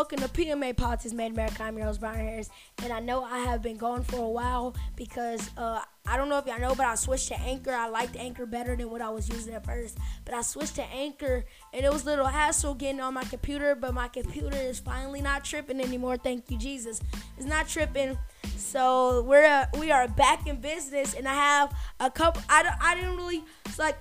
welcome 0.00 0.18
to 0.18 0.28
PMA 0.28 0.74
Politics 0.74 1.12
Made 1.12 1.32
America. 1.32 1.62
I'm 1.62 1.76
your 1.76 1.84
host, 1.84 2.00
Brian 2.00 2.26
Harris, 2.26 2.48
and 2.82 2.90
I 2.90 3.00
know 3.00 3.22
I 3.22 3.40
have 3.40 3.60
been 3.60 3.76
going 3.76 4.02
for 4.02 4.16
a 4.16 4.28
while 4.30 4.74
because 4.96 5.50
uh, 5.58 5.82
I 6.06 6.16
don't 6.16 6.30
know 6.30 6.38
if 6.38 6.46
y'all 6.46 6.58
know, 6.58 6.74
but 6.74 6.86
I 6.86 6.94
switched 6.94 7.28
to 7.28 7.38
Anchor. 7.38 7.72
I 7.72 7.86
liked 7.90 8.16
Anchor 8.16 8.46
better 8.46 8.74
than 8.74 8.88
what 8.88 9.02
I 9.02 9.10
was 9.10 9.28
using 9.28 9.52
at 9.52 9.66
first, 9.66 9.98
but 10.24 10.32
I 10.32 10.40
switched 10.40 10.76
to 10.76 10.84
Anchor, 10.84 11.44
and 11.74 11.84
it 11.84 11.92
was 11.92 12.04
a 12.04 12.06
little 12.06 12.24
hassle 12.24 12.72
getting 12.72 13.02
on 13.02 13.12
my 13.12 13.24
computer, 13.24 13.74
but 13.74 13.92
my 13.92 14.08
computer 14.08 14.56
is 14.56 14.80
finally 14.80 15.20
not 15.20 15.44
tripping 15.44 15.82
anymore. 15.82 16.16
Thank 16.16 16.50
you, 16.50 16.56
Jesus. 16.56 17.02
It's 17.36 17.44
not 17.44 17.68
tripping. 17.68 18.16
So 18.56 19.20
we're 19.24 19.44
uh, 19.44 19.66
we 19.78 19.90
are 19.90 20.08
back 20.08 20.46
in 20.46 20.62
business, 20.62 21.12
and 21.12 21.28
I 21.28 21.34
have 21.34 21.74
a 22.00 22.10
couple. 22.10 22.40
I, 22.48 22.74
I 22.80 22.94
didn't 22.94 23.18
really 23.18 23.44
it's 23.66 23.78
like 23.78 23.98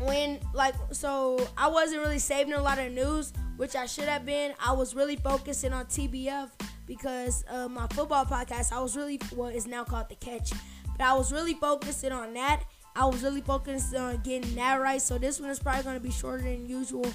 when 0.00 0.40
like 0.52 0.74
so 0.92 1.38
I 1.56 1.68
wasn't 1.68 2.02
really 2.02 2.18
saving 2.18 2.54
a 2.54 2.62
lot 2.62 2.78
of 2.78 2.92
news, 2.92 3.32
which 3.56 3.76
I 3.76 3.86
should 3.86 4.08
have 4.08 4.24
been. 4.24 4.54
I 4.64 4.72
was 4.72 4.94
really 4.94 5.16
focusing 5.16 5.72
on 5.72 5.86
TBF 5.86 6.50
because 6.86 7.44
uh, 7.48 7.68
my 7.68 7.86
football 7.88 8.24
podcast. 8.24 8.72
I 8.72 8.80
was 8.80 8.96
really 8.96 9.20
what 9.34 9.54
is 9.54 9.66
now 9.66 9.84
called 9.84 10.08
the 10.08 10.16
Catch, 10.16 10.52
but 10.96 11.00
I 11.02 11.14
was 11.14 11.32
really 11.32 11.54
focusing 11.54 12.12
on 12.12 12.34
that. 12.34 12.64
I 12.94 13.06
was 13.06 13.22
really 13.22 13.40
focused 13.40 13.94
on 13.94 14.18
getting 14.18 14.54
that 14.56 14.80
right. 14.80 15.00
So 15.00 15.18
this 15.18 15.40
one 15.40 15.50
is 15.50 15.58
probably 15.58 15.82
gonna 15.82 16.00
be 16.00 16.10
shorter 16.10 16.44
than 16.44 16.68
usual, 16.68 17.06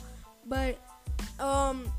but 0.45 0.77
um. 1.39 1.91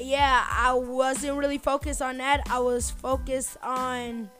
Yeah, 0.00 0.46
I 0.48 0.72
wasn't 0.72 1.36
really 1.36 1.58
focused 1.58 2.00
on 2.00 2.16
that. 2.16 2.40
I 2.50 2.58
was 2.60 2.90
focused 2.90 3.58
on 3.62 4.30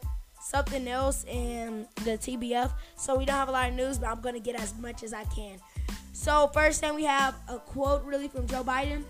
something 0.52 0.87
else 0.87 1.24
in 1.24 1.88
the 2.05 2.19
TBF. 2.19 2.70
So 2.97 3.16
we 3.16 3.24
don't 3.24 3.37
have 3.37 3.48
a 3.48 3.52
lot 3.52 3.70
of 3.70 3.74
news, 3.74 3.98
but 3.98 4.09
I'm 4.10 4.20
gonna 4.20 4.38
get 4.38 4.55
as 4.55 4.74
much 4.77 5.02
as 5.02 5.15
I 5.15 5.24
can. 5.24 5.59
So 6.12 6.51
first 6.52 6.80
thing 6.80 6.95
we 6.95 7.04
have 7.04 7.35
a 7.49 7.59
quote 7.59 8.04
really 8.04 8.29
from 8.29 8.46
Joe 8.46 8.62
Biden. 8.62 9.02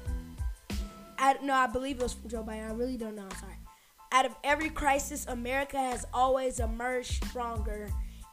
I, 1.19 1.36
no, 1.42 1.52
I 1.52 1.67
believe 1.67 1.97
it 1.97 2.02
was 2.02 2.14
from 2.14 2.30
Joe 2.30 2.44
Biden. 2.44 2.69
I 2.69 2.72
really 2.72 2.97
don't 2.97 3.17
know. 3.17 3.25
I'm 3.25 3.39
sorry. 3.39 3.58
Out 4.12 4.25
of 4.27 4.34
every 4.44 4.70
crisis, 4.70 5.27
America 5.27 5.78
has 5.78 6.06
always 6.14 6.61
emerged 6.61 7.25
stronger, 7.25 7.89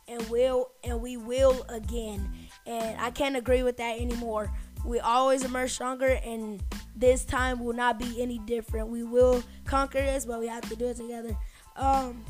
and 0.07 0.21
will 0.29 0.69
and 0.83 1.01
we 1.01 1.17
will 1.17 1.65
again. 1.69 2.29
And 2.67 2.99
I 2.99 3.09
can't 3.09 3.35
agree 3.35 3.63
with 3.63 3.77
that 3.77 3.99
anymore. 3.99 4.51
We 4.85 4.99
always 4.99 5.43
emerge 5.43 5.71
stronger, 5.71 6.19
and 6.23 6.61
this 6.95 7.25
time 7.25 7.63
will 7.63 7.73
not 7.73 7.97
be 7.97 8.21
any 8.21 8.39
different. 8.39 8.89
We 8.89 9.03
will 9.03 9.43
conquer 9.65 9.99
this, 9.99 10.25
but 10.25 10.39
we 10.39 10.47
have 10.47 10.67
to 10.69 10.75
do 10.75 10.87
it 10.87 10.97
together. 10.97 11.35
Um, 11.75 12.23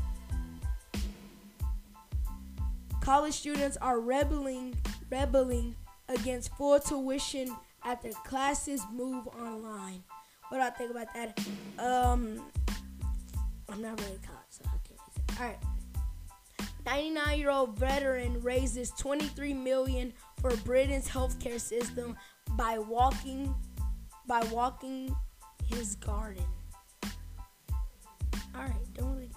college 3.10 3.34
students 3.34 3.76
are 3.78 4.00
rebelling 4.00 4.72
rebelling 5.10 5.76
against 6.10 6.56
full 6.56 6.80
tuition 6.80 7.50
after 7.84 8.10
classes 8.24 8.84
move 8.94 9.28
online. 9.30 10.04
What 10.50 10.60
do 10.60 10.64
I 10.64 10.70
think 10.70 10.92
about 10.92 11.08
that? 11.16 11.40
Um, 11.80 12.40
I'm 13.68 13.82
not 13.82 14.00
really 14.00 14.20
college, 14.22 14.52
so 14.52 14.64
I 14.64 14.78
can't. 14.88 15.40
All 15.40 15.46
right. 15.48 15.58
99 16.86 17.40
year 17.40 17.50
old 17.50 17.80
veteran 17.80 18.40
raises 18.44 18.92
23 18.92 19.56
million 19.56 20.14
for 20.40 20.56
Britain's 20.58 21.10
healthcare 21.10 21.60
system 21.60 22.16
by 22.52 22.78
walking 22.78 23.56
by 24.28 24.44
walking 24.52 25.16
his 25.66 25.96
garden. 25.96 26.46
All 28.54 28.62
right, 28.62 28.94
don't 28.94 29.16
really. 29.16 29.32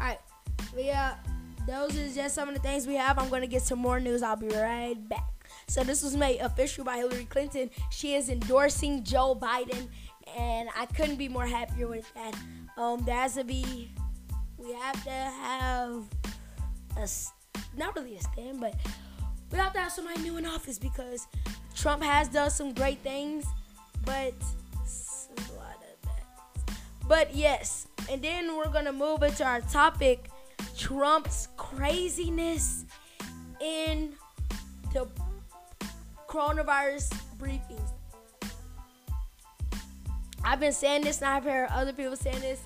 All 0.00 0.06
right, 0.06 0.18
but 0.74 0.84
yeah, 0.84 1.14
those 1.66 1.96
is 1.96 2.14
just 2.14 2.34
some 2.34 2.48
of 2.48 2.54
the 2.54 2.60
things 2.60 2.86
we 2.86 2.94
have. 2.94 3.18
I'm 3.18 3.28
gonna 3.28 3.46
get 3.46 3.62
some 3.62 3.78
more 3.78 4.00
news. 4.00 4.22
I'll 4.22 4.36
be 4.36 4.48
right 4.48 4.96
back. 5.08 5.24
So 5.68 5.82
this 5.82 6.02
was 6.02 6.16
made 6.16 6.40
official 6.40 6.84
by 6.84 6.98
Hillary 6.98 7.24
Clinton. 7.26 7.70
She 7.90 8.14
is 8.14 8.28
endorsing 8.28 9.02
Joe 9.04 9.34
Biden, 9.34 9.88
and 10.36 10.68
I 10.76 10.86
couldn't 10.86 11.16
be 11.16 11.28
more 11.28 11.46
happier 11.46 11.86
with 11.86 12.12
that. 12.14 12.34
Um, 12.76 13.04
there 13.04 13.14
has 13.16 13.34
to 13.34 13.44
be, 13.44 13.90
we 14.58 14.72
have 14.72 15.02
to 15.04 15.10
have 15.10 16.02
a, 16.96 17.08
not 17.76 17.94
really 17.96 18.16
a 18.16 18.20
stand, 18.20 18.60
but 18.60 18.74
we 19.50 19.58
have 19.58 19.72
to 19.74 19.78
have 19.78 19.92
somebody 19.92 20.20
new 20.22 20.36
in 20.36 20.46
office 20.46 20.78
because 20.78 21.26
Trump 21.74 22.02
has 22.02 22.28
done 22.28 22.50
some 22.50 22.72
great 22.74 22.98
things, 23.00 23.44
but 24.04 24.34
s- 24.82 25.28
a 25.36 25.52
lot 25.54 25.76
of 25.76 26.02
bad. 26.02 26.76
But 27.06 27.34
yes, 27.34 27.86
and 28.10 28.20
then 28.22 28.56
we're 28.56 28.68
gonna 28.72 28.92
move 28.92 29.22
into 29.22 29.44
our 29.44 29.60
topic: 29.60 30.28
Trump's 30.76 31.48
craziness 31.56 32.84
in 33.60 34.12
the 34.92 35.08
coronavirus 36.28 37.12
briefings. 37.38 37.92
I've 40.44 40.60
been 40.60 40.72
saying 40.72 41.02
this, 41.02 41.22
and 41.22 41.30
I've 41.30 41.44
heard 41.44 41.68
other 41.70 41.92
people 41.92 42.16
saying 42.16 42.40
this. 42.40 42.60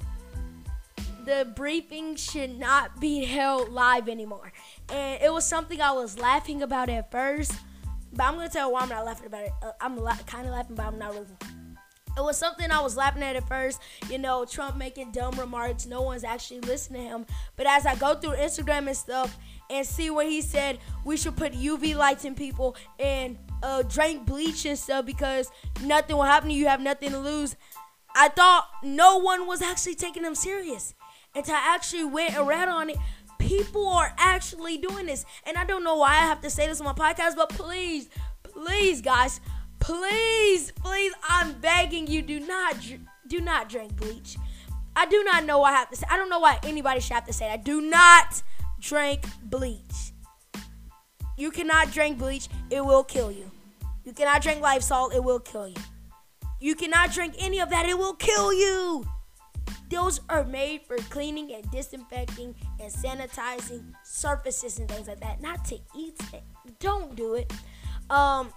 The 1.24 1.46
briefing 1.54 2.16
should 2.16 2.58
not 2.58 3.00
be 3.00 3.24
held 3.24 3.68
live 3.68 4.08
anymore. 4.08 4.52
And 4.90 5.22
it 5.22 5.32
was 5.32 5.44
something 5.44 5.80
I 5.80 5.92
was 5.92 6.18
laughing 6.18 6.62
about 6.62 6.88
at 6.88 7.10
first, 7.10 7.52
but 8.12 8.24
I'm 8.24 8.34
gonna 8.34 8.48
tell 8.48 8.68
you 8.68 8.74
why 8.74 8.80
I'm 8.80 8.88
not 8.88 9.04
laughing 9.04 9.26
about 9.26 9.44
it. 9.44 9.52
Uh, 9.62 9.72
I'm 9.80 9.96
kind 10.24 10.46
of 10.46 10.52
laughing, 10.52 10.74
but 10.74 10.86
I'm 10.86 10.98
not 10.98 11.12
really. 11.12 11.26
It 12.18 12.24
was 12.24 12.36
something 12.36 12.68
I 12.70 12.80
was 12.80 12.96
laughing 12.96 13.22
at 13.22 13.36
at 13.36 13.46
first, 13.46 13.80
you 14.10 14.18
know, 14.18 14.44
Trump 14.44 14.76
making 14.76 15.12
dumb 15.12 15.38
remarks. 15.38 15.86
No 15.86 16.02
one's 16.02 16.24
actually 16.24 16.60
listening 16.60 17.02
to 17.02 17.08
him. 17.08 17.26
But 17.56 17.68
as 17.68 17.86
I 17.86 17.94
go 17.94 18.16
through 18.16 18.32
Instagram 18.32 18.88
and 18.88 18.96
stuff 18.96 19.38
and 19.70 19.86
see 19.86 20.10
what 20.10 20.26
he 20.26 20.42
said, 20.42 20.78
we 21.04 21.16
should 21.16 21.36
put 21.36 21.52
UV 21.52 21.94
lights 21.94 22.24
in 22.24 22.34
people 22.34 22.74
and 22.98 23.38
uh, 23.62 23.82
drink 23.82 24.26
bleach 24.26 24.64
and 24.66 24.76
stuff 24.76 25.06
because 25.06 25.48
nothing 25.84 26.16
will 26.16 26.24
happen 26.24 26.48
to 26.48 26.54
you. 26.54 26.62
You 26.62 26.66
have 26.66 26.80
nothing 26.80 27.12
to 27.12 27.18
lose. 27.20 27.54
I 28.16 28.28
thought 28.30 28.66
no 28.82 29.18
one 29.18 29.46
was 29.46 29.62
actually 29.62 29.94
taking 29.94 30.24
him 30.24 30.34
serious. 30.34 30.94
Until 31.36 31.54
I 31.54 31.74
actually 31.74 32.04
went 32.04 32.34
and 32.34 32.48
read 32.48 32.68
on 32.68 32.90
it. 32.90 32.96
People 33.38 33.86
are 33.86 34.12
actually 34.18 34.78
doing 34.78 35.06
this. 35.06 35.24
And 35.46 35.56
I 35.56 35.64
don't 35.64 35.84
know 35.84 35.98
why 35.98 36.10
I 36.10 36.26
have 36.26 36.40
to 36.40 36.50
say 36.50 36.66
this 36.66 36.80
on 36.80 36.86
my 36.86 36.92
podcast, 36.94 37.36
but 37.36 37.50
please, 37.50 38.08
please, 38.42 39.00
guys, 39.00 39.40
please, 39.80 40.72
please, 40.72 41.12
I'm 41.28 41.60
begging 41.60 42.06
you, 42.06 42.22
do 42.22 42.40
not 42.40 42.76
do 43.26 43.40
not 43.40 43.68
drink 43.68 43.96
bleach. 43.96 44.36
I 44.96 45.06
do 45.06 45.22
not 45.22 45.44
know 45.44 45.58
why 45.60 45.70
I 45.70 45.76
have 45.76 45.90
to 45.90 45.96
say. 45.96 46.06
I 46.10 46.16
don't 46.16 46.28
know 46.28 46.40
why 46.40 46.58
anybody 46.62 47.00
should 47.00 47.12
have 47.12 47.26
to 47.26 47.32
say 47.32 47.46
that. 47.48 47.64
Do 47.64 47.80
not 47.80 48.42
drink 48.80 49.24
bleach. 49.42 50.12
You 51.36 51.52
cannot 51.52 51.92
drink 51.92 52.18
bleach, 52.18 52.48
it 52.68 52.84
will 52.84 53.04
kill 53.04 53.30
you. 53.30 53.50
You 54.04 54.12
cannot 54.12 54.42
drink 54.42 54.64
salt, 54.82 55.14
it 55.14 55.22
will 55.22 55.38
kill 55.38 55.68
you. 55.68 55.76
You 56.60 56.74
cannot 56.74 57.12
drink 57.12 57.34
any 57.38 57.60
of 57.60 57.70
that, 57.70 57.86
it 57.86 57.96
will 57.96 58.14
kill 58.14 58.52
you. 58.52 59.06
Those 59.88 60.20
are 60.28 60.44
made 60.44 60.82
for 60.82 60.96
cleaning 60.96 61.54
and 61.54 61.70
disinfecting 61.70 62.54
and 62.80 62.92
sanitizing 62.92 63.92
surfaces 64.02 64.78
and 64.78 64.88
things 64.88 65.08
like 65.08 65.20
that, 65.20 65.40
not 65.40 65.64
to 65.66 65.78
eat 65.96 66.18
it. 66.32 66.42
Don't 66.80 67.14
do 67.14 67.34
it. 67.34 67.52
Um, 68.10 68.52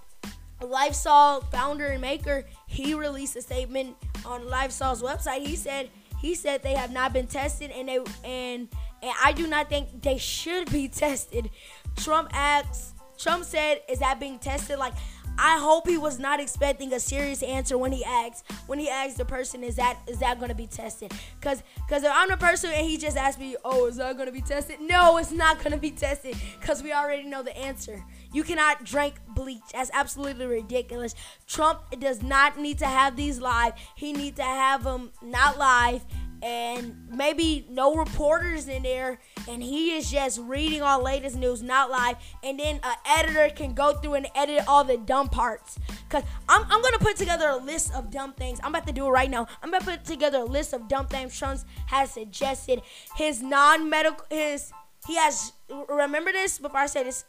Lysol 0.61 1.41
founder 1.51 1.87
and 1.87 2.01
maker, 2.01 2.45
he 2.67 2.93
released 2.93 3.35
a 3.35 3.41
statement 3.41 3.95
on 4.25 4.47
Lysol's 4.47 5.01
website. 5.01 5.45
He 5.45 5.55
said 5.55 5.89
he 6.19 6.35
said 6.35 6.61
they 6.61 6.75
have 6.75 6.91
not 6.91 7.13
been 7.13 7.27
tested 7.27 7.71
and 7.71 7.89
they 7.89 7.97
and 8.23 8.67
and 9.01 9.13
I 9.23 9.33
do 9.33 9.47
not 9.47 9.69
think 9.69 10.01
they 10.01 10.17
should 10.17 10.71
be 10.71 10.87
tested. 11.03 11.49
Trump 11.95 12.29
asks 12.33 12.93
Trump 13.17 13.43
said, 13.43 13.81
"Is 13.87 13.99
that 13.99 14.19
being 14.19 14.39
tested?" 14.39 14.79
Like, 14.79 14.93
I 15.37 15.57
hope 15.59 15.87
he 15.87 15.97
was 15.97 16.19
not 16.19 16.39
expecting 16.39 16.93
a 16.93 16.99
serious 16.99 17.41
answer 17.43 17.77
when 17.77 17.91
he 17.91 18.03
asked 18.03 18.49
when 18.67 18.79
he 18.79 18.89
asked 18.89 19.17
the 19.17 19.25
person, 19.25 19.63
"Is 19.63 19.75
that 19.75 19.97
is 20.07 20.19
that 20.19 20.39
to 20.39 20.55
be 20.55 20.67
tested?" 20.67 21.13
Because 21.39 21.63
because 21.75 22.03
if 22.03 22.11
I'm 22.13 22.29
the 22.29 22.37
person 22.37 22.71
and 22.71 22.85
he 22.85 22.97
just 22.97 23.17
asked 23.17 23.39
me, 23.39 23.55
"Oh, 23.63 23.87
is 23.87 23.97
that 23.97 24.17
to 24.17 24.31
be 24.31 24.41
tested?" 24.41 24.79
No, 24.81 25.17
it's 25.17 25.31
not 25.31 25.59
to 25.59 25.77
be 25.77 25.91
tested 25.91 26.35
because 26.59 26.83
we 26.83 26.93
already 26.93 27.23
know 27.23 27.43
the 27.43 27.57
answer. 27.57 28.03
You 28.33 28.43
cannot 28.43 28.83
drink 28.83 29.15
bleach. 29.29 29.61
That's 29.73 29.91
absolutely 29.93 30.45
ridiculous. 30.45 31.15
Trump 31.47 31.81
does 31.99 32.21
not 32.21 32.59
need 32.59 32.79
to 32.79 32.85
have 32.85 33.15
these 33.15 33.39
live. 33.39 33.73
He 33.95 34.13
needs 34.13 34.37
to 34.37 34.43
have 34.43 34.83
them 34.83 35.11
not 35.21 35.57
live 35.57 36.05
and 36.41 36.95
maybe 37.09 37.67
no 37.69 37.95
reporters 37.95 38.67
in 38.67 38.83
there 38.83 39.19
and 39.47 39.61
he 39.61 39.91
is 39.91 40.09
just 40.09 40.39
reading 40.39 40.81
all 40.81 41.03
latest 41.03 41.35
news 41.35 41.61
not 41.61 41.91
live 41.91 42.15
and 42.43 42.59
then 42.59 42.79
an 42.83 42.95
editor 43.05 43.53
can 43.53 43.73
go 43.73 43.93
through 43.93 44.15
and 44.15 44.27
edit 44.35 44.63
all 44.67 44.83
the 44.83 44.97
dumb 44.97 45.29
parts. 45.29 45.77
Because 46.07 46.23
I'm, 46.49 46.63
I'm 46.63 46.81
gonna 46.81 46.99
put 46.99 47.15
together 47.15 47.49
a 47.49 47.57
list 47.57 47.93
of 47.93 48.09
dumb 48.11 48.33
things. 48.33 48.59
I'm 48.63 48.73
about 48.73 48.87
to 48.87 48.93
do 48.93 49.05
it 49.05 49.09
right 49.09 49.29
now. 49.29 49.47
I'm 49.61 49.71
gonna 49.71 49.83
put 49.83 50.03
together 50.03 50.39
a 50.39 50.45
list 50.45 50.73
of 50.73 50.87
dumb 50.87 51.07
things 51.07 51.37
trump 51.37 51.59
has 51.87 52.11
suggested. 52.11 52.81
His 53.15 53.41
non-medical 53.41 54.25
his 54.29 54.71
he 55.07 55.15
has 55.15 55.53
remember 55.89 56.31
this 56.31 56.59
before 56.59 56.79
i 56.79 56.85
say 56.85 57.03
this? 57.03 57.25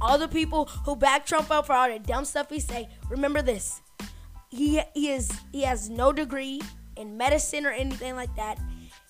All 0.00 0.18
the 0.18 0.28
people 0.28 0.66
who 0.84 0.94
back 0.94 1.24
Trump 1.24 1.50
up 1.50 1.66
for 1.66 1.72
all 1.72 1.88
the 1.88 1.98
dumb 1.98 2.24
stuff 2.26 2.50
he 2.50 2.60
say, 2.60 2.88
remember 3.08 3.40
this. 3.40 3.80
He 4.50 4.80
he 4.94 5.10
is 5.10 5.30
he 5.52 5.62
has 5.62 5.88
no 5.88 6.12
degree 6.12 6.60
in 6.96 7.16
medicine 7.16 7.66
or 7.66 7.70
anything 7.70 8.14
like 8.14 8.34
that. 8.36 8.58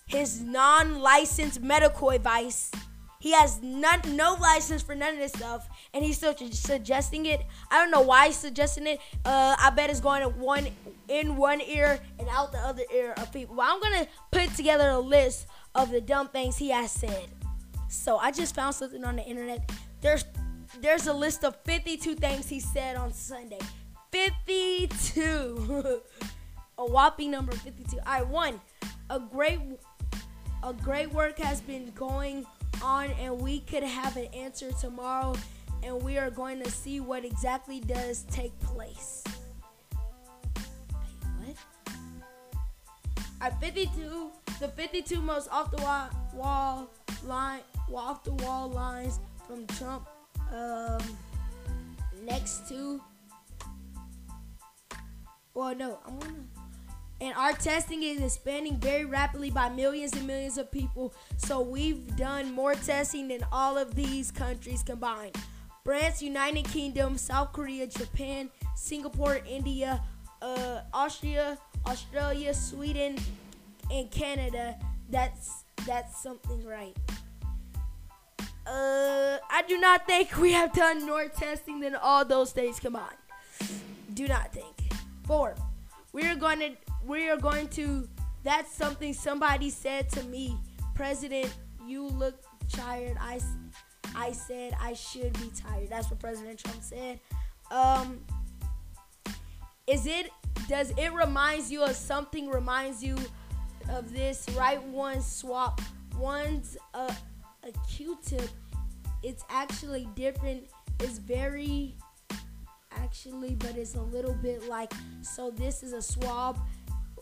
His 0.07 0.41
non-licensed 0.41 1.61
medical 1.61 2.11
advice 2.11 2.71
He 3.19 3.31
has 3.33 3.61
none, 3.63 4.01
no 4.15 4.37
license 4.39 4.83
for 4.83 4.93
none 4.93 5.13
of 5.13 5.19
this 5.19 5.33
stuff, 5.33 5.67
and 5.93 6.03
he's 6.03 6.17
still 6.17 6.35
suggesting 6.51 7.25
it. 7.25 7.41
I 7.71 7.81
don't 7.81 7.89
know 7.89 8.01
why 8.01 8.27
he's 8.27 8.35
suggesting 8.35 8.85
it. 8.85 8.99
Uh, 9.25 9.55
I 9.59 9.71
bet 9.71 9.89
it's 9.89 9.99
going 9.99 10.23
one 10.39 10.67
in 11.07 11.35
one 11.35 11.61
ear 11.61 11.99
and 12.19 12.27
out 12.29 12.51
the 12.51 12.59
other 12.59 12.83
ear 12.93 13.13
of 13.17 13.33
people. 13.33 13.59
I'm 13.59 13.81
gonna 13.81 14.07
put 14.31 14.55
together 14.55 14.89
a 14.89 14.99
list 14.99 15.47
of 15.73 15.89
the 15.89 15.99
dumb 15.99 16.27
things 16.29 16.57
he 16.57 16.69
has 16.69 16.91
said. 16.91 17.27
So 17.89 18.17
I 18.17 18.31
just 18.31 18.53
found 18.53 18.75
something 18.75 19.03
on 19.03 19.15
the 19.15 19.23
internet. 19.23 19.71
There's 20.01 20.25
there's 20.79 21.07
a 21.07 21.13
list 21.13 21.43
of 21.43 21.55
52 21.65 22.15
things 22.15 22.47
he 22.47 22.59
said 22.59 22.97
on 22.97 23.13
Sunday. 23.13 23.59
52. 24.11 26.01
a 26.77 26.85
whopping 26.85 27.31
number 27.31 27.53
52. 27.53 27.97
All 27.97 28.13
right, 28.13 28.27
one. 28.27 28.61
A 29.09 29.19
great 29.19 29.59
a 30.63 30.73
great 30.73 31.11
work 31.13 31.37
has 31.39 31.61
been 31.61 31.91
going 31.95 32.45
on 32.81 33.11
and 33.11 33.39
we 33.39 33.61
could 33.61 33.83
have 33.83 34.17
an 34.17 34.25
answer 34.33 34.71
tomorrow 34.71 35.35
and 35.83 36.01
we 36.03 36.17
are 36.17 36.29
going 36.29 36.61
to 36.61 36.69
see 36.69 36.99
what 36.99 37.23
exactly 37.23 37.79
does 37.79 38.23
take 38.23 38.57
place. 38.59 39.23
Wait, 41.39 41.55
what? 41.55 41.55
At 43.39 43.59
52, 43.61 44.31
the 44.59 44.67
52 44.67 45.21
most 45.21 45.47
off 45.51 45.71
the 45.71 45.81
wall, 45.81 46.09
wall 46.33 46.89
line, 47.23 47.61
off 47.93 48.23
the 48.23 48.33
wall 48.33 48.69
lines 48.69 49.19
from 49.47 49.65
Trump 49.67 50.07
um, 50.51 50.99
next 52.25 52.67
to. 52.69 53.01
Well, 55.53 55.75
no, 55.75 55.99
I'm 56.05 56.19
gonna. 56.19 56.56
And 57.19 57.33
our 57.35 57.53
testing 57.53 58.03
is 58.03 58.21
expanding 58.21 58.77
very 58.79 59.05
rapidly 59.05 59.49
by 59.49 59.69
millions 59.69 60.13
and 60.13 60.27
millions 60.27 60.57
of 60.57 60.71
people. 60.71 61.13
So 61.37 61.61
we've 61.61 62.15
done 62.15 62.51
more 62.51 62.75
testing 62.75 63.27
than 63.29 63.41
all 63.51 63.77
of 63.77 63.95
these 63.95 64.29
countries 64.31 64.83
combined. 64.83 65.35
France, 65.83 66.21
United 66.21 66.65
Kingdom, 66.65 67.17
South 67.17 67.53
Korea, 67.53 67.87
Japan, 67.87 68.49
Singapore, 68.75 69.39
India, 69.49 70.03
uh, 70.41 70.81
Austria, 70.93 71.57
Australia, 71.87 72.53
Sweden, 72.53 73.17
and 73.89 74.11
Canada. 74.11 74.77
That's 75.09 75.63
that's 75.85 76.21
something 76.21 76.65
right. 76.65 76.95
Uh, 78.67 79.37
I 79.49 79.63
do 79.67 79.79
not 79.79 80.05
think 80.05 80.37
we 80.37 80.51
have 80.51 80.73
done 80.73 81.05
more 81.05 81.29
testing 81.29 81.79
than 81.79 81.95
all 81.95 82.25
those 82.25 82.49
states 82.49 82.81
combined. 82.81 83.15
Do 84.13 84.27
not 84.27 84.51
think. 84.51 84.91
Four, 85.25 85.55
we 86.17 86.25
are 86.25 86.35
going 86.35 86.59
to 86.59 86.71
we 87.05 87.29
are 87.29 87.37
going 87.37 87.67
to. 87.69 88.09
That's 88.43 88.73
something 88.73 89.13
somebody 89.13 89.69
said 89.69 90.09
to 90.09 90.23
me. 90.23 90.57
President, 90.95 91.53
you 91.85 92.07
look 92.07 92.41
tired. 92.69 93.17
I 93.21 93.39
I 94.15 94.31
said 94.31 94.73
I 94.81 94.93
should 94.93 95.33
be 95.33 95.51
tired. 95.55 95.89
That's 95.91 96.09
what 96.09 96.19
President 96.19 96.57
Trump 96.57 96.81
said. 96.81 97.19
Um, 97.69 98.21
is 99.85 100.07
it? 100.07 100.31
Does 100.67 100.91
it 100.97 101.13
reminds 101.13 101.71
you 101.71 101.83
of 101.83 101.95
something? 101.95 102.49
Reminds 102.49 103.03
you 103.03 103.15
of 103.87 104.11
this? 104.11 104.47
Right 104.57 104.83
one 104.85 105.21
swap. 105.21 105.81
One's 106.17 106.77
a 106.95 107.13
a 107.63 107.71
Q-tip. 107.87 108.49
It's 109.21 109.43
actually 109.51 110.09
different. 110.15 110.63
It's 110.99 111.19
very 111.19 111.95
actually, 113.03 113.55
but 113.55 113.75
it's 113.77 113.95
a 113.95 114.01
little 114.01 114.33
bit 114.33 114.67
like 114.67 114.91
so. 115.21 115.51
This 115.51 115.83
is 115.83 115.93
a 115.93 116.01
swab, 116.01 116.59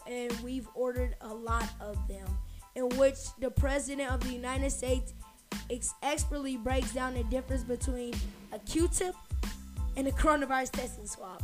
and 0.08 0.32
we've 0.42 0.68
ordered 0.74 1.16
a 1.22 1.34
lot 1.34 1.70
of 1.80 1.96
them, 2.08 2.28
in 2.76 2.90
which 2.98 3.18
the 3.40 3.50
president 3.50 4.12
of 4.12 4.22
the 4.22 4.34
United 4.34 4.72
States 4.72 5.14
ex- 5.70 5.94
expertly 6.04 6.58
breaks 6.58 6.94
down 6.94 7.14
the 7.14 7.24
difference 7.26 7.64
between 7.64 8.14
a 8.52 8.60
Q-tip 8.60 9.16
and 9.98 10.08
a 10.08 10.12
coronavirus 10.12 10.72
testing 10.72 11.08
swab. 11.08 11.44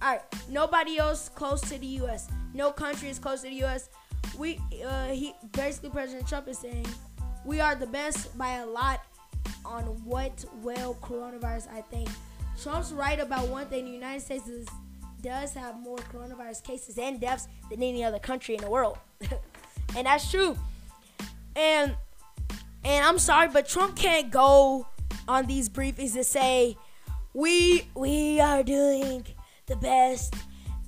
All 0.00 0.10
right, 0.10 0.22
nobody 0.48 0.98
else 0.98 1.28
close 1.28 1.60
to 1.62 1.78
the 1.78 1.86
U.S. 1.86 2.28
No 2.54 2.72
country 2.72 3.08
is 3.08 3.20
close 3.20 3.42
to 3.42 3.48
the 3.48 3.54
U.S. 3.56 3.88
We, 4.36 4.60
uh, 4.84 5.08
he 5.08 5.32
basically 5.52 5.90
President 5.90 6.26
Trump 6.26 6.48
is 6.48 6.58
saying 6.58 6.86
we 7.44 7.60
are 7.60 7.74
the 7.74 7.86
best 7.86 8.36
by 8.36 8.54
a 8.54 8.66
lot 8.66 9.00
on 9.64 9.84
what 10.04 10.44
well 10.62 10.94
coronavirus. 11.02 11.70
I 11.72 11.82
think 11.82 12.08
Trump's 12.62 12.92
right 12.92 13.18
about 13.18 13.48
one 13.48 13.66
thing: 13.66 13.84
the 13.84 13.90
United 13.90 14.20
States 14.20 14.48
is, 14.48 14.66
does 15.22 15.54
have 15.54 15.78
more 15.80 15.98
coronavirus 15.98 16.62
cases 16.62 16.98
and 16.98 17.20
deaths 17.20 17.48
than 17.70 17.82
any 17.82 18.04
other 18.04 18.18
country 18.18 18.54
in 18.54 18.60
the 18.60 18.70
world, 18.70 18.98
and 19.96 20.06
that's 20.06 20.30
true. 20.30 20.56
And 21.56 21.94
and 22.84 23.04
I'm 23.04 23.18
sorry, 23.18 23.48
but 23.48 23.68
Trump 23.68 23.96
can't 23.96 24.30
go 24.30 24.86
on 25.28 25.46
these 25.46 25.68
briefings 25.68 26.14
and 26.16 26.26
say 26.26 26.76
we 27.34 27.88
we 27.94 28.40
are 28.40 28.62
doing 28.62 29.24
the 29.66 29.76
best. 29.76 30.34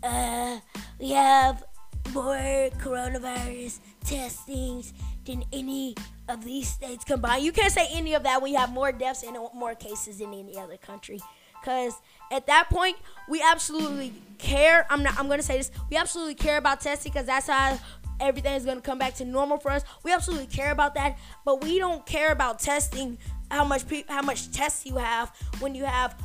Uh, 0.03 0.59
we 0.99 1.11
have 1.11 1.65
more 2.13 2.69
coronavirus 2.79 3.79
testings 4.05 4.93
than 5.25 5.45
any 5.53 5.95
of 6.29 6.45
these 6.45 6.69
states 6.69 7.05
combined. 7.05 7.45
You 7.45 7.53
can't 7.53 7.73
say 7.73 7.89
any 7.93 8.15
of 8.15 8.23
that 8.23 8.47
you 8.49 8.57
have 8.57 8.73
more 8.73 8.93
deaths 8.93 9.23
and 9.23 9.37
more 9.55 9.75
cases 9.75 10.19
than 10.19 10.33
any 10.33 10.59
other 10.59 10.77
country. 10.77 11.21
Cause 11.65 11.95
at 12.31 12.47
that 12.47 12.69
point, 12.69 12.97
we 13.29 13.43
absolutely 13.43 14.13
care. 14.39 14.87
I'm 14.91 15.03
not. 15.03 15.19
I'm 15.19 15.29
gonna 15.29 15.43
say 15.43 15.57
this. 15.57 15.71
We 15.91 15.97
absolutely 15.97 16.35
care 16.35 16.59
about 16.59 16.83
testing 16.83 17.11
because 17.11 17.27
that's 17.27 17.47
how 17.47 17.79
everything 18.21 18.55
is 18.55 18.67
gonna 18.67 18.83
come 18.83 18.99
back 18.99 19.15
to 19.15 19.25
normal 19.25 19.59
for 19.59 19.71
us. 19.71 19.83
We 20.03 20.13
absolutely 20.13 20.47
care 20.47 20.73
about 20.73 20.95
that, 20.95 21.19
but 21.45 21.65
we 21.65 21.79
don't 21.79 22.05
care 22.05 22.33
about 22.33 22.59
testing 22.59 23.17
how 23.51 23.65
much 23.65 23.89
pe- 23.89 24.05
how 24.09 24.23
much 24.23 24.51
tests 24.51 24.85
you 24.85 24.97
have 24.97 25.33
when 25.61 25.75
you 25.75 25.85
have 25.85 26.17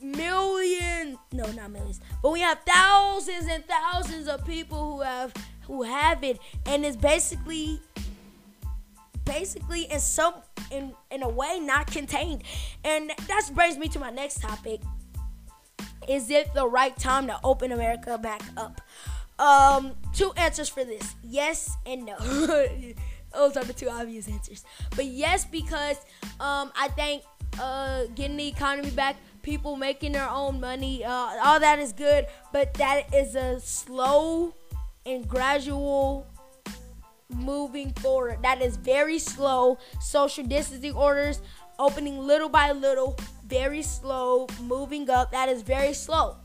millions 0.00 1.16
no 1.32 1.50
not 1.52 1.70
millions 1.70 2.00
but 2.22 2.30
we 2.30 2.40
have 2.40 2.58
thousands 2.66 3.46
and 3.48 3.64
thousands 3.64 4.28
of 4.28 4.44
people 4.44 4.96
who 4.96 5.00
have 5.00 5.32
who 5.62 5.82
have 5.82 6.22
it 6.22 6.38
and 6.66 6.84
it's 6.84 6.96
basically 6.96 7.80
basically 9.24 9.82
in 9.84 10.00
some 10.00 10.34
in 10.70 10.94
in 11.10 11.22
a 11.22 11.28
way 11.28 11.60
not 11.60 11.86
contained. 11.86 12.42
And 12.84 13.10
that 13.26 13.50
brings 13.54 13.78
me 13.78 13.88
to 13.88 13.98
my 13.98 14.10
next 14.10 14.40
topic. 14.40 14.80
Is 16.08 16.30
it 16.30 16.52
the 16.54 16.66
right 16.66 16.96
time 16.96 17.26
to 17.28 17.38
open 17.42 17.72
america 17.72 18.18
back 18.18 18.42
up? 18.56 18.80
Um 19.38 19.92
two 20.12 20.32
answers 20.36 20.68
for 20.68 20.84
this. 20.84 21.14
Yes 21.22 21.76
and 21.86 22.06
no. 22.06 22.16
Those 23.32 23.56
are 23.56 23.64
the 23.64 23.72
two 23.72 23.88
obvious 23.88 24.28
answers. 24.28 24.64
But 24.94 25.06
yes 25.06 25.44
because 25.44 25.96
um 26.40 26.72
i 26.76 26.88
think 26.88 27.22
uh 27.60 28.04
getting 28.14 28.36
the 28.36 28.48
economy 28.48 28.90
back 28.90 29.16
people 29.44 29.76
making 29.76 30.12
their 30.12 30.28
own 30.28 30.58
money. 30.58 31.04
Uh, 31.04 31.10
all 31.44 31.60
that 31.60 31.78
is 31.78 31.92
good, 31.92 32.26
but 32.52 32.74
that 32.74 33.14
is 33.14 33.36
a 33.36 33.60
slow 33.60 34.54
and 35.06 35.28
gradual 35.28 36.26
moving 37.34 37.92
forward. 37.94 38.38
That 38.42 38.62
is 38.62 38.76
very 38.76 39.18
slow. 39.18 39.78
Social 40.00 40.44
distancing 40.44 40.94
orders 40.94 41.40
opening 41.78 42.18
little 42.18 42.48
by 42.48 42.72
little, 42.72 43.16
very 43.46 43.82
slow, 43.82 44.46
moving 44.62 45.10
up. 45.10 45.32
That 45.32 45.48
is 45.48 45.62
very 45.62 45.92
slow. 45.92 46.36